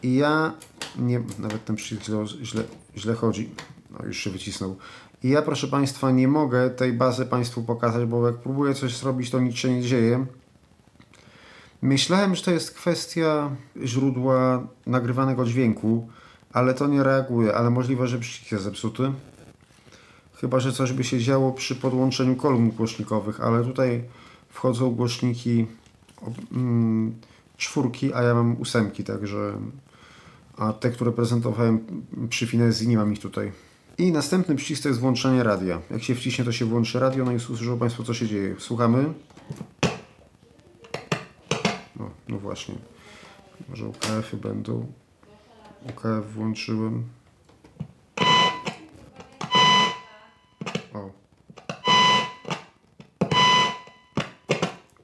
[0.02, 0.52] I ja
[0.98, 2.62] nie, nawet ten przycisk źle, źle,
[2.96, 3.50] źle chodzi.
[3.90, 4.76] No już się wycisnął.
[5.22, 9.30] I ja proszę Państwa nie mogę tej bazy Państwu pokazać, bo jak próbuję coś zrobić
[9.30, 10.26] to nic się nie dzieje.
[11.82, 13.50] Myślałem, że to jest kwestia
[13.84, 16.08] źródła nagrywanego dźwięku,
[16.52, 19.12] ale to nie reaguje, ale możliwe, że przycisk jest zepsuty.
[20.34, 24.04] Chyba, że coś by się działo przy podłączeniu kolumn głośnikowych, ale tutaj
[24.48, 25.66] wchodzą głośniki
[26.52, 27.14] mm,
[27.56, 29.58] czwórki, a ja mam ósemki, także
[30.56, 31.86] a te, które prezentowałem
[32.28, 33.52] przy Finezji, nie mam ich tutaj.
[33.98, 35.80] I następny przycisk to jest włączenie radia.
[35.90, 38.54] Jak się wciśnie, to się włączy radio, no i usłyszą Państwo, co się dzieje.
[38.58, 39.12] Słuchamy.
[41.96, 42.74] No, no właśnie.
[43.68, 44.86] Może UKF-y będą.
[45.88, 47.04] UKF włączyłem.
[50.94, 51.10] O.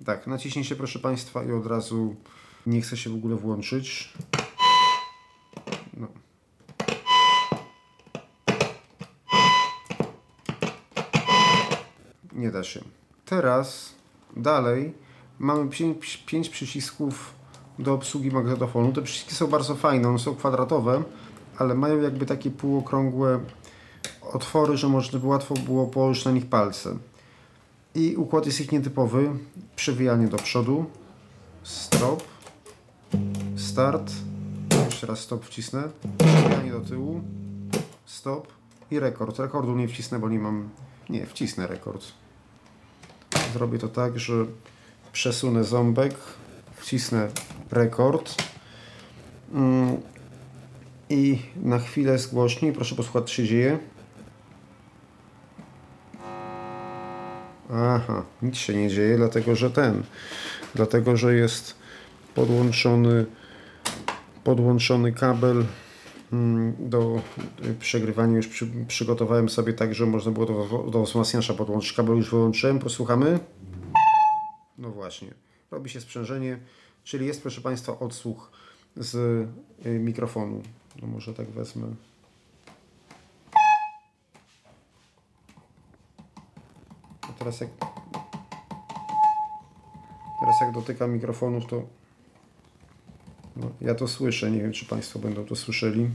[0.06, 2.16] Tak, naciśnijcie proszę Państwa i od razu
[2.66, 4.12] nie chce się w ogóle włączyć.
[13.24, 13.94] Teraz
[14.36, 14.94] dalej
[15.38, 15.70] mamy
[16.26, 17.34] 5 przycisków
[17.78, 18.92] do obsługi magnetofonu.
[18.92, 21.02] Te przyciski są bardzo fajne, one są kwadratowe,
[21.58, 23.40] ale mają jakby takie półokrągłe
[24.32, 26.96] otwory, że można by łatwo było położyć na nich palce.
[27.94, 29.30] I układ jest ich nietypowy.
[29.76, 30.84] Przewijanie do przodu.
[31.62, 32.22] Stop.
[33.56, 34.12] Start.
[34.84, 35.82] Jeszcze raz stop wcisnę.
[36.18, 37.20] Przewijanie do tyłu.
[38.06, 38.46] Stop.
[38.90, 39.38] I rekord.
[39.38, 40.68] Rekordu nie wcisnę, bo nie mam...
[41.10, 42.04] Nie, wcisnę rekord.
[43.52, 44.34] Zrobię to tak, że
[45.12, 46.14] przesunę ząbek,
[46.76, 47.28] wcisnę
[47.70, 48.34] rekord
[49.54, 49.96] mm,
[51.10, 52.72] i na chwilę zgłośnij.
[52.72, 53.78] Proszę posłuchać, co się dzieje.
[57.74, 60.02] Aha, nic się nie dzieje, dlatego że ten,
[60.74, 61.74] dlatego że jest
[62.34, 63.26] podłączony
[64.44, 65.64] podłączony kabel
[66.78, 67.20] do
[67.80, 72.30] przegrywania już przy, przygotowałem sobie tak, że można było do, do wzmacniacza podłączyć kabel już
[72.30, 73.38] wyłączyłem, posłuchamy?
[74.78, 75.34] No właśnie,
[75.70, 76.58] robi się sprzężenie,
[77.04, 78.50] czyli jest proszę Państwa odsłuch
[78.96, 79.14] z
[79.86, 80.62] y, mikrofonu.
[81.02, 81.86] No może tak wezmę.
[87.22, 87.70] A teraz jak
[90.40, 91.82] teraz jak dotykam mikrofonów to
[93.56, 96.08] no, ja to słyszę, nie wiem czy Państwo będą to słyszeli.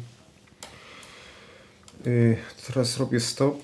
[2.05, 3.55] Yy, teraz robię stop.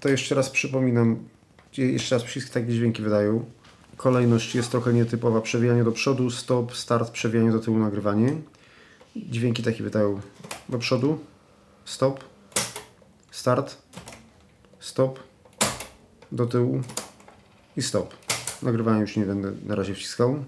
[0.00, 1.28] To jeszcze raz przypominam,
[1.76, 3.44] jeszcze raz wszystkie takie dźwięki wydają.
[3.96, 5.40] Kolejność jest trochę nietypowa.
[5.40, 8.36] Przewijanie do przodu, stop, start, przewijanie do tyłu, nagrywanie.
[9.16, 10.20] Dźwięki takie wydają
[10.68, 11.18] do przodu,
[11.84, 12.24] stop,
[13.30, 13.76] start,
[14.80, 15.20] stop,
[16.32, 16.80] do tyłu
[17.76, 18.14] i stop.
[18.62, 20.44] Nagrywanie już nie będę na razie wciskał.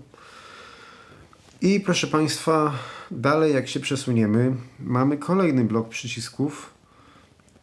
[1.60, 2.72] I proszę Państwa,
[3.10, 6.74] dalej jak się przesuniemy, mamy kolejny blok przycisków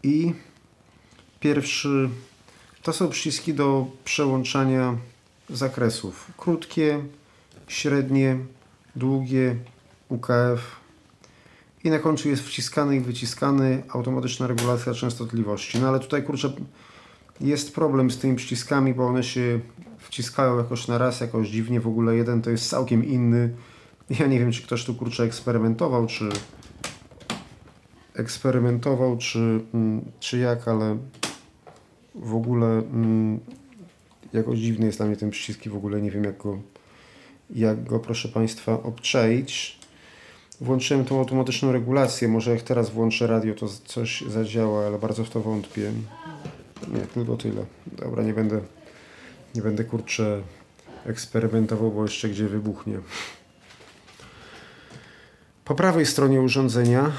[0.03, 0.33] i
[1.39, 2.09] pierwszy
[2.83, 4.95] to są przyciski do przełączania
[5.49, 6.31] zakresów.
[6.37, 7.03] Krótkie,
[7.67, 8.37] średnie,
[8.95, 9.55] długie,
[10.09, 10.75] UKF
[11.83, 15.79] i na końcu jest wciskany i wyciskany automatyczna regulacja częstotliwości.
[15.79, 16.53] No ale tutaj kurczę
[17.41, 19.59] jest problem z tymi przyciskami, bo one się
[19.97, 21.79] wciskają jakoś na raz, jakoś dziwnie.
[21.79, 23.53] W ogóle jeden to jest całkiem inny
[24.19, 26.29] ja nie wiem, czy ktoś tu kurczę eksperymentował, czy
[28.15, 29.39] eksperymentował, czy,
[29.73, 30.97] mm, czy jak, ale
[32.15, 33.39] w ogóle mm,
[34.33, 36.59] jakoś dziwny jest dla mnie ten przycisk i w ogóle nie wiem jak go,
[37.49, 39.79] jak go proszę Państwa obczaić.
[40.61, 42.27] Włączyłem tą automatyczną regulację.
[42.27, 45.91] Może jak teraz włączę radio, to coś zadziała, ale bardzo w to wątpię.
[46.87, 47.65] Nie, tylko tyle.
[47.87, 48.61] Dobra, nie będę,
[49.55, 50.41] nie będę kurczę
[51.05, 52.99] eksperymentował, bo jeszcze gdzie wybuchnie.
[55.65, 57.11] Po prawej stronie urządzenia,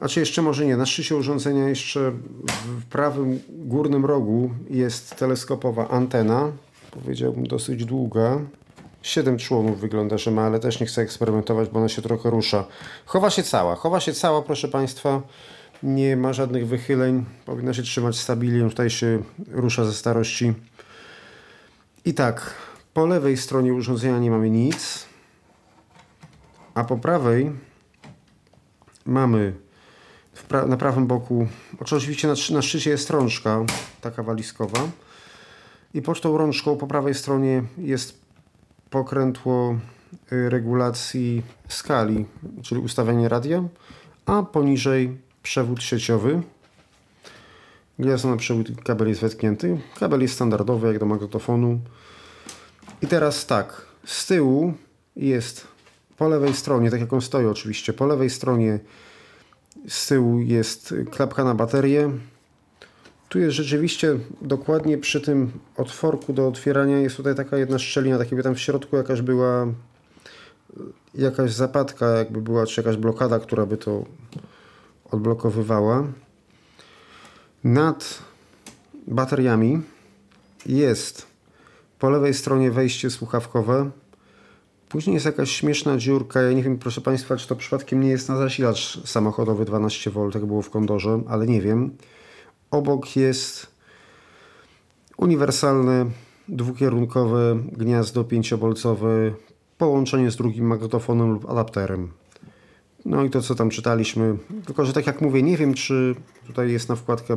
[0.00, 2.12] a czy jeszcze może nie, na szczycie urządzenia jeszcze
[2.64, 6.52] w prawym górnym rogu jest teleskopowa antena,
[6.90, 8.38] powiedziałbym dosyć długa.
[9.02, 12.64] Siedem członów wygląda, że ma, ale też nie chcę eksperymentować, bo ona się trochę rusza.
[13.06, 15.22] Chowa się cała, chowa się cała, proszę Państwa.
[15.82, 20.54] Nie ma żadnych wychyleń, powinna się trzymać stabilnie, tutaj się rusza ze starości.
[22.04, 22.54] I tak,
[22.94, 25.06] po lewej stronie urządzenia nie mamy nic,
[26.74, 27.52] a po prawej
[29.08, 29.52] mamy
[30.48, 31.46] pra na prawym boku,
[31.80, 33.64] oczywiście na, na szczycie jest rączka,
[34.00, 34.88] taka walizkowa
[35.94, 38.20] i pod tą rączką po prawej stronie jest
[38.90, 39.78] pokrętło
[40.32, 42.26] y, regulacji skali,
[42.62, 43.64] czyli ustawianie radia,
[44.26, 46.42] a poniżej przewód sieciowy.
[47.98, 49.80] Gniazdo na przewód kabel jest wetknięty.
[50.00, 51.80] Kabel jest standardowy jak do magnetofonu.
[53.02, 54.74] I teraz tak, z tyłu
[55.16, 55.66] jest
[56.18, 58.78] po lewej stronie, tak jak on stoi oczywiście, po lewej stronie
[59.88, 62.10] z tyłu jest klapka na baterię.
[63.28, 68.30] Tu jest rzeczywiście dokładnie przy tym otworku do otwierania jest tutaj taka jedna szczelina, tak
[68.30, 69.66] jakby tam w środku jakaś była
[71.14, 74.04] jakaś zapadka, jakby była, czy jakaś blokada, która by to
[75.10, 76.04] odblokowywała.
[77.64, 78.18] Nad
[79.06, 79.82] bateriami
[80.66, 81.26] jest
[81.98, 83.90] po lewej stronie wejście słuchawkowe.
[84.88, 86.42] Później jest jakaś śmieszna dziurka.
[86.42, 90.46] Ja nie wiem, proszę Państwa, czy to przypadkiem nie jest na zasilacz samochodowy 12V, jak
[90.46, 91.96] było w Kondorze, ale nie wiem.
[92.70, 93.66] Obok jest
[95.16, 96.06] uniwersalne,
[96.48, 99.32] dwukierunkowe gniazdo pięciobolcowe,
[99.78, 102.12] połączenie z drugim magnetofonem lub adapterem.
[103.04, 104.36] No i to, co tam czytaliśmy.
[104.66, 106.14] Tylko, że tak jak mówię, nie wiem, czy
[106.46, 107.36] tutaj jest na wkładkę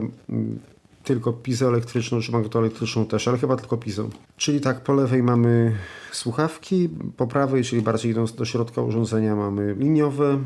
[1.04, 1.34] tylko
[1.68, 4.10] elektryczną, czy magnetoelektryczną też, ale chyba tylko pizo.
[4.38, 5.76] Czyli tak, po lewej mamy
[6.12, 10.40] słuchawki, po prawej, czyli bardziej idąc do środka urządzenia, mamy liniowe.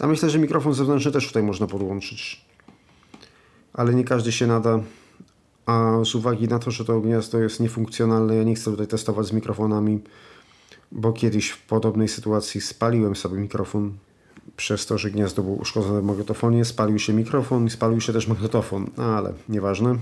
[0.00, 2.44] A myślę, że mikrofon zewnętrzny też tutaj można podłączyć.
[3.72, 4.80] Ale nie każdy się nada.
[5.66, 9.26] A z uwagi na to, że to gniazdo jest niefunkcjonalne, ja nie chcę tutaj testować
[9.26, 10.00] z mikrofonami,
[10.92, 13.92] bo kiedyś w podobnej sytuacji spaliłem sobie mikrofon
[14.56, 18.26] przez to, że gniazdo było uszkodzone w magnetofonie, spalił się mikrofon i spalił się też
[18.26, 19.96] magnetofon, no, ale nieważne.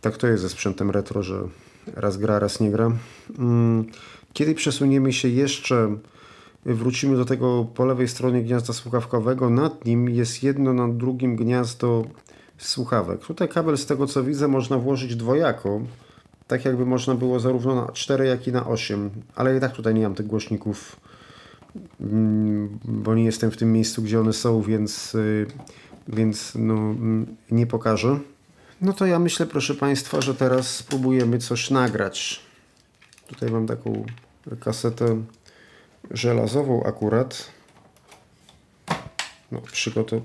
[0.00, 1.42] Tak to jest ze sprzętem retro, że
[1.96, 2.92] raz gra, raz nie gra.
[3.38, 3.84] Mm,
[4.32, 5.96] kiedy przesuniemy się jeszcze,
[6.64, 12.04] wrócimy do tego po lewej stronie gniazda słuchawkowego, nad nim jest jedno nad drugim gniazdo
[12.58, 13.20] słuchawek.
[13.20, 15.80] Tutaj kabel z tego co widzę można włożyć dwojako,
[16.46, 19.94] tak jakby można było zarówno na 4 jak i na 8, ale i tak tutaj
[19.94, 20.96] nie mam tych głośników
[22.84, 25.46] bo nie jestem w tym miejscu, gdzie one są, więc, y,
[26.08, 28.18] więc no, mm, nie pokażę.
[28.80, 32.40] No to ja myślę, proszę Państwa, że teraz spróbujemy coś nagrać.
[33.26, 34.04] Tutaj mam taką
[34.60, 35.22] kasetę
[36.10, 37.50] żelazową akurat.
[39.52, 39.62] No,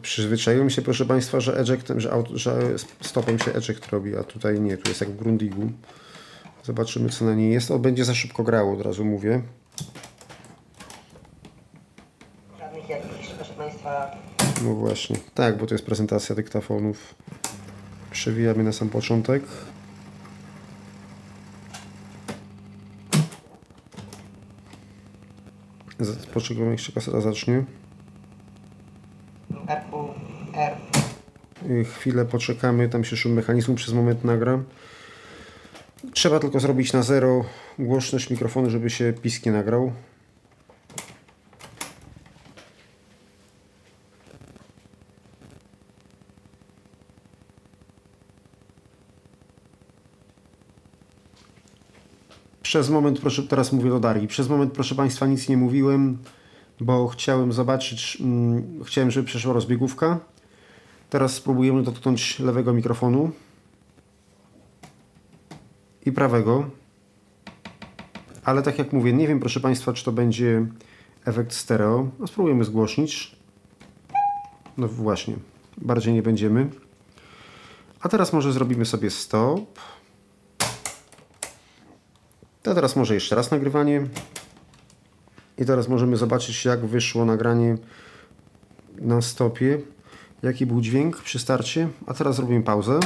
[0.01, 2.60] przyzwyczaiłem się, proszę Państwa, że, ejectem, że, auto, że
[3.01, 5.71] stopem się eject robi, a tutaj nie, tu jest jak w Grundigu.
[6.63, 7.71] Zobaczymy, co na niej jest.
[7.71, 9.41] O, będzie za szybko grało, od razu mówię.
[14.65, 15.15] No właśnie.
[15.34, 17.15] Tak, bo to jest prezentacja dyktafonów.
[18.12, 19.43] Przewijamy na sam początek.
[26.34, 27.63] Poczekamy jeszcze kaseta zacznie.
[31.86, 34.60] Chwilę poczekamy, tam się szum mechanizmu przez moment nagra.
[36.13, 37.45] Trzeba tylko zrobić na zero
[37.80, 39.91] głośność mikrofonu, żeby się pisk nie nagrał.
[52.76, 56.18] Przez moment, proszę, teraz mówię do Darii, przez moment, proszę Państwa, nic nie mówiłem,
[56.80, 60.20] bo chciałem zobaczyć, mm, chciałem, żeby przeszła rozbiegówka.
[61.10, 63.32] Teraz spróbujemy dotknąć lewego mikrofonu
[66.06, 66.70] i prawego.
[68.44, 70.66] Ale tak jak mówię, nie wiem, proszę Państwa, czy to będzie
[71.26, 72.08] efekt stereo.
[72.20, 73.36] No, spróbujemy zgłośnić.
[74.78, 75.36] No właśnie,
[75.78, 76.70] bardziej nie będziemy.
[78.02, 79.80] A teraz może zrobimy sobie stop.
[82.65, 84.08] To teraz może jeszcze raz nagrywanie.
[85.58, 87.78] I teraz możemy zobaczyć, jak wyszło nagranie
[88.97, 89.82] na stopie.
[90.43, 91.89] Jaki był dźwięk przy starcie.
[92.08, 92.99] A teraz zrobimy pauzę.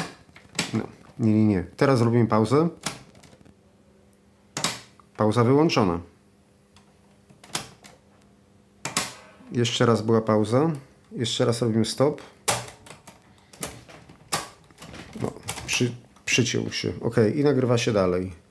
[0.73, 0.83] No,
[1.19, 1.63] nie, nie, nie.
[1.77, 2.69] Teraz zrobimy pauzę.
[5.17, 5.99] Pauza wyłączona.
[9.51, 10.71] Jeszcze raz była pauza.
[11.11, 12.21] Jeszcze raz robimy stop.
[15.21, 15.31] No,
[15.65, 15.91] przy,
[16.25, 16.93] przyciął się.
[17.01, 18.48] Ok, i nagrywa się dalej.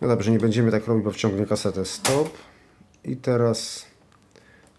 [0.00, 1.84] No dobrze, nie będziemy tak robić, bo wciągnę kasetę.
[1.84, 2.28] Stop.
[3.04, 3.86] I teraz...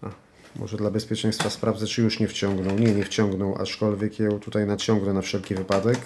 [0.02, 0.08] A,
[0.56, 2.78] może dla bezpieczeństwa sprawdzę, czy już nie wciągnął.
[2.78, 5.98] Nie, nie wciągnął, aczkolwiek ją tutaj naciągnę na wszelki wypadek.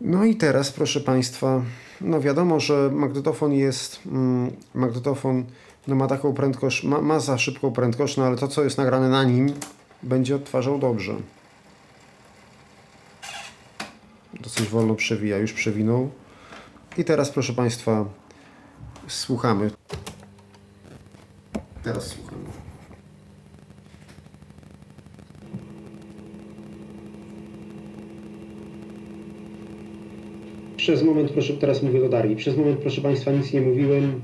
[0.00, 1.62] No i teraz, proszę Państwa,
[2.00, 4.00] no wiadomo, że magnetofon jest...
[4.06, 5.44] Mm, magnetofon
[5.86, 9.08] no ma taką prędkość, ma, ma za szybką prędkość, no ale to, co jest nagrane
[9.08, 9.54] na nim,
[10.02, 11.16] będzie odtwarzał dobrze.
[14.40, 16.10] Dosyć wolno przewija, już przewinął.
[16.98, 18.04] I teraz, proszę Państwa,
[19.08, 19.70] słuchamy.
[21.82, 22.42] Teraz słuchamy.
[30.76, 32.36] Przez moment, proszę, teraz mówię do Darii.
[32.36, 34.20] Przez moment, proszę Państwa, nic nie mówiłem,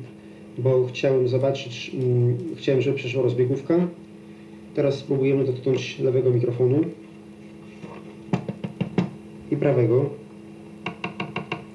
[0.59, 3.75] bo chciałem zobaczyć, mm, chciałem, żeby przeszła rozbiegówka.
[4.75, 6.85] Teraz spróbujemy dotknąć lewego mikrofonu
[9.51, 10.26] i prawego.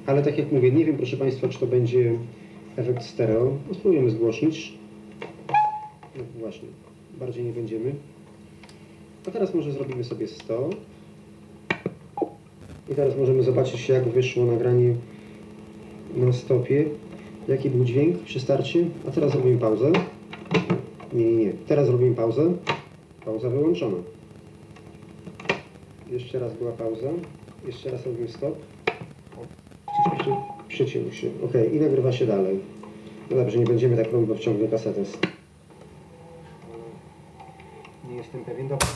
[0.05, 2.13] Ale tak jak mówię, nie wiem, proszę Państwa, czy to będzie
[2.75, 3.57] efekt stereo.
[3.67, 4.73] No, spróbujemy zgłośnić.
[6.17, 6.67] No właśnie,
[7.19, 7.95] bardziej nie będziemy.
[9.27, 10.69] A teraz może zrobimy sobie 100.
[12.91, 14.95] I teraz możemy zobaczyć, jak wyszło nagranie
[16.15, 16.85] na stopie.
[17.47, 18.85] Jaki był dźwięk przy starcie.
[19.07, 19.91] A teraz robimy pauzę.
[21.13, 21.53] Nie, nie, nie.
[21.67, 22.53] Teraz robimy pauzę.
[23.25, 23.97] Pauza wyłączona.
[26.11, 27.09] Jeszcze raz była pauza.
[27.67, 28.55] Jeszcze raz robimy stop.
[30.19, 30.31] Przy-
[30.67, 31.27] Przyciął się.
[31.45, 32.59] Ok, i nagrywa się dalej.
[33.31, 35.01] No dobrze, nie będziemy tak robić, bo wciągnie kasetę.
[38.09, 38.67] Nie jestem pewien.
[38.67, 38.87] Dobra.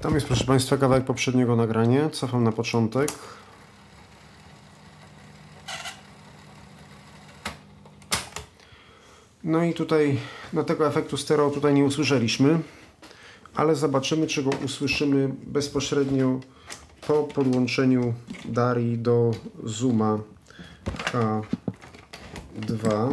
[0.00, 2.10] Tam jest, proszę Państwa, kawałek poprzedniego nagrania.
[2.10, 3.12] Cofam na początek.
[9.44, 10.18] No i tutaj,
[10.52, 12.58] no tego efektu stereo tutaj nie usłyszeliśmy,
[13.54, 16.40] ale zobaczymy, czy go usłyszymy bezpośrednio
[17.06, 19.30] po podłączeniu Darii do
[19.64, 20.18] Zooma
[21.04, 23.10] H2.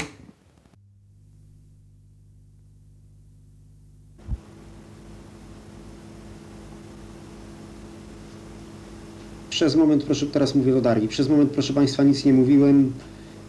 [9.49, 11.07] Przez moment, proszę, teraz mówię do Darii.
[11.07, 12.93] Przez moment, proszę Państwa, nic nie mówiłem,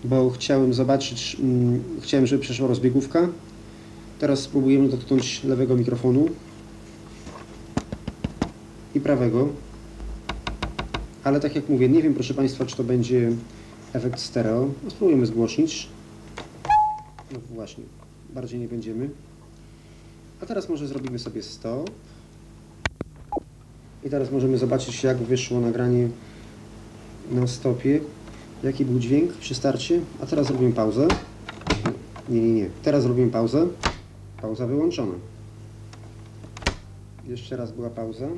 [0.05, 3.29] bo chciałem zobaczyć, mm, chciałem, żeby przeszła rozbiegówka.
[4.19, 6.29] Teraz spróbujemy dotknąć lewego mikrofonu
[8.95, 9.49] i prawego.
[11.25, 13.33] Ale tak jak mówię, nie wiem, proszę Państwa, czy to będzie
[13.93, 14.69] efekt stereo.
[14.85, 15.89] No, spróbujemy zgłośnić.
[17.33, 17.85] No właśnie,
[18.35, 19.11] bardziej nie będziemy.
[20.43, 21.85] A teraz może zrobimy sobie 100.
[24.05, 26.09] I teraz możemy zobaczyć, jak wyszło nagranie
[27.31, 28.01] na stopie.
[28.63, 30.01] Jaki był dźwięk przy starcie.
[30.23, 31.09] A teraz robimy pauzę.
[32.29, 32.71] Nie, nie, nie.
[32.83, 33.67] Teraz robimy pauzę.
[34.43, 35.15] Pauza wyłączona.
[37.27, 38.29] Jeszcze raz była pauza.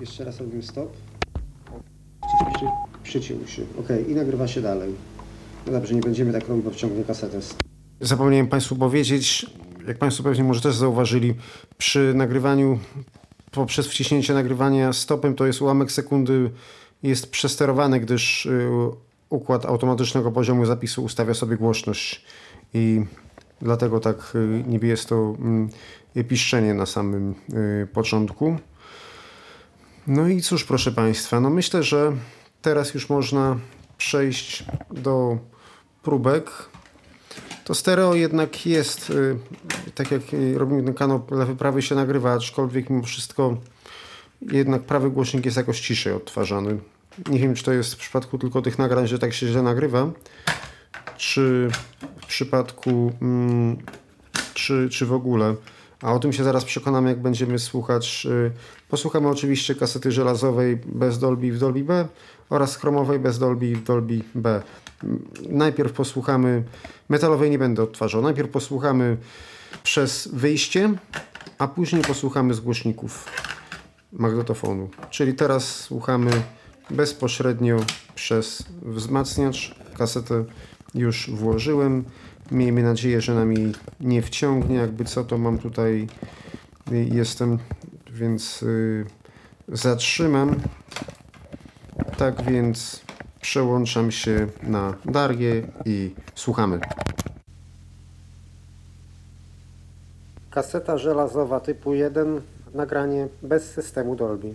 [0.00, 0.88] Jeszcze raz robimy stop.
[2.54, 2.66] Przy-
[3.02, 3.62] Przyciął się.
[3.80, 4.94] Ok, i nagrywa się dalej.
[5.66, 7.38] No dobrze, nie będziemy tak robić, bo wciągnie kasetę.
[8.00, 9.46] Zapomniałem Państwu powiedzieć,
[9.86, 11.34] jak Państwo pewnie może też zauważyli,
[11.78, 12.78] przy nagrywaniu
[13.50, 16.50] poprzez wciśnięcie nagrywania stopem to jest ułamek sekundy
[17.02, 18.68] jest przesterowany, gdyż y,
[19.30, 22.24] układ automatycznego poziomu zapisu ustawia sobie głośność
[22.74, 23.00] i
[23.62, 25.36] dlatego tak y, niby jest to
[26.16, 27.34] y, piszczenie na samym
[27.82, 28.56] y, początku.
[30.12, 32.12] No i cóż, proszę Państwa, no myślę, że
[32.62, 33.58] teraz już można
[33.98, 35.38] przejść do
[36.02, 36.50] próbek.
[37.64, 39.38] To stereo jednak jest, y,
[39.94, 40.22] tak jak
[40.54, 43.56] robimy ten kanał, lewy, prawy się nagrywa, aczkolwiek mimo wszystko
[44.42, 46.78] jednak prawy głośnik jest jakoś ciszej odtwarzany.
[47.28, 50.10] Nie wiem, czy to jest w przypadku tylko tych nagrań, że tak się źle nagrywa,
[51.16, 51.70] czy
[52.22, 53.76] w przypadku, mm,
[54.54, 55.54] czy, czy w ogóle.
[56.02, 58.26] A o tym się zaraz przekonamy, jak będziemy słuchać.
[58.30, 58.50] y,
[58.88, 62.08] Posłuchamy oczywiście kasety żelazowej bez Dolby w Dolby B
[62.50, 64.62] oraz chromowej bez Dolby w Dolby B.
[65.48, 66.64] Najpierw posłuchamy,
[67.08, 69.16] metalowej nie będę odtwarzał, najpierw posłuchamy
[69.82, 70.94] przez wyjście,
[71.58, 73.24] a później posłuchamy z głośników
[74.12, 74.88] magnetofonu.
[75.10, 76.30] Czyli teraz słuchamy
[76.90, 77.76] bezpośrednio
[78.14, 79.74] przez wzmacniacz.
[79.98, 80.44] Kasetę
[80.94, 82.04] już włożyłem.
[82.50, 84.76] Miejmy nadzieję, że nam jej nie wciągnie.
[84.76, 86.08] Jakby co, to mam tutaj,
[86.92, 87.58] y, jestem,
[88.12, 89.06] więc y,
[89.68, 90.54] zatrzymam.
[92.18, 93.00] Tak więc
[93.40, 96.80] przełączam się na Darię i słuchamy.
[100.50, 102.40] Kaseta żelazowa typu 1,
[102.74, 104.54] nagranie bez systemu Dolby.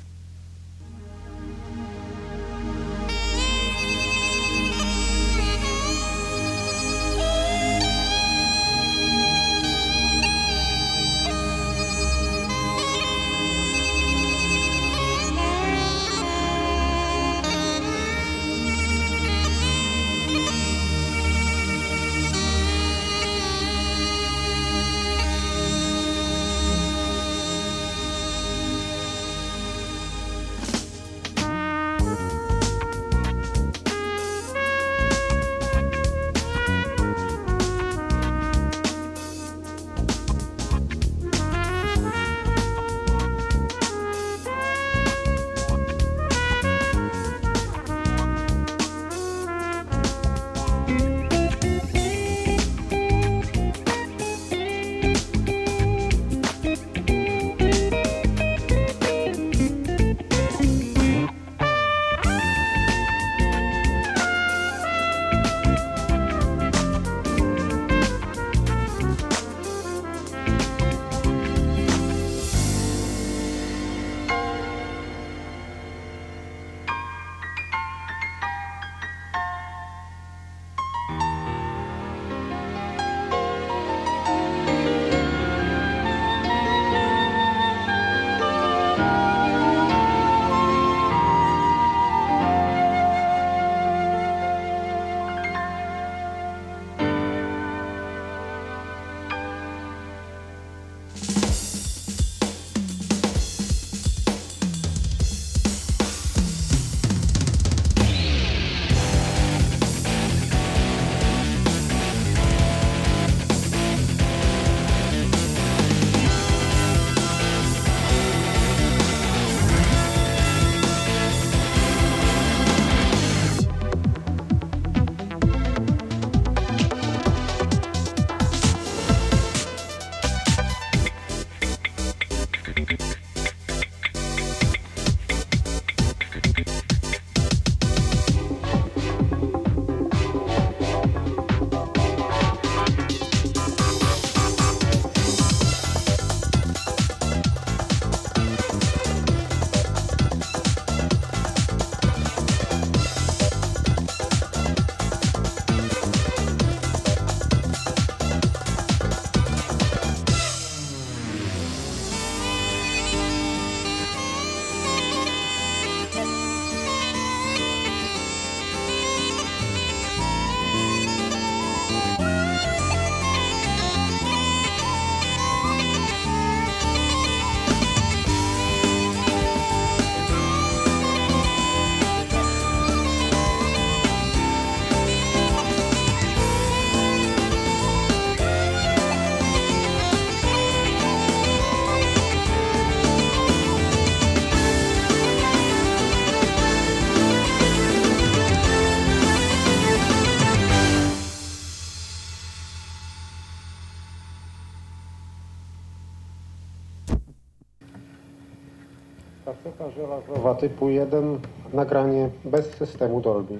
[210.51, 211.39] żelazowa typu 1,
[211.73, 213.57] nagranie bez systemu Dolby.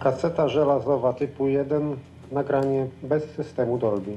[0.00, 1.96] Kaseta żelazowa typu 1,
[2.32, 4.16] nagranie bez systemu Dolby.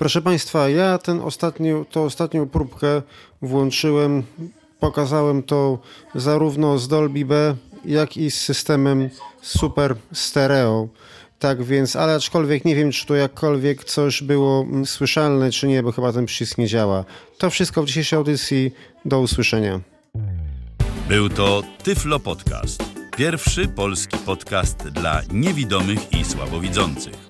[0.00, 3.02] proszę Państwa, ja ten ostatnią, tą ostatnią próbkę
[3.42, 4.22] włączyłem,
[4.80, 5.78] pokazałem to
[6.14, 9.10] zarówno z Dolby B, jak i z systemem
[9.42, 10.88] Super Stereo.
[11.38, 15.82] Tak więc, ale aczkolwiek nie wiem, czy to jakkolwiek coś było mm, słyszalne, czy nie,
[15.82, 17.04] bo chyba ten przycisk nie działa.
[17.38, 18.72] To wszystko w dzisiejszej audycji.
[19.04, 19.80] Do usłyszenia.
[21.08, 22.84] Był to Tyflo Podcast.
[23.16, 27.29] Pierwszy polski podcast dla niewidomych i słabowidzących.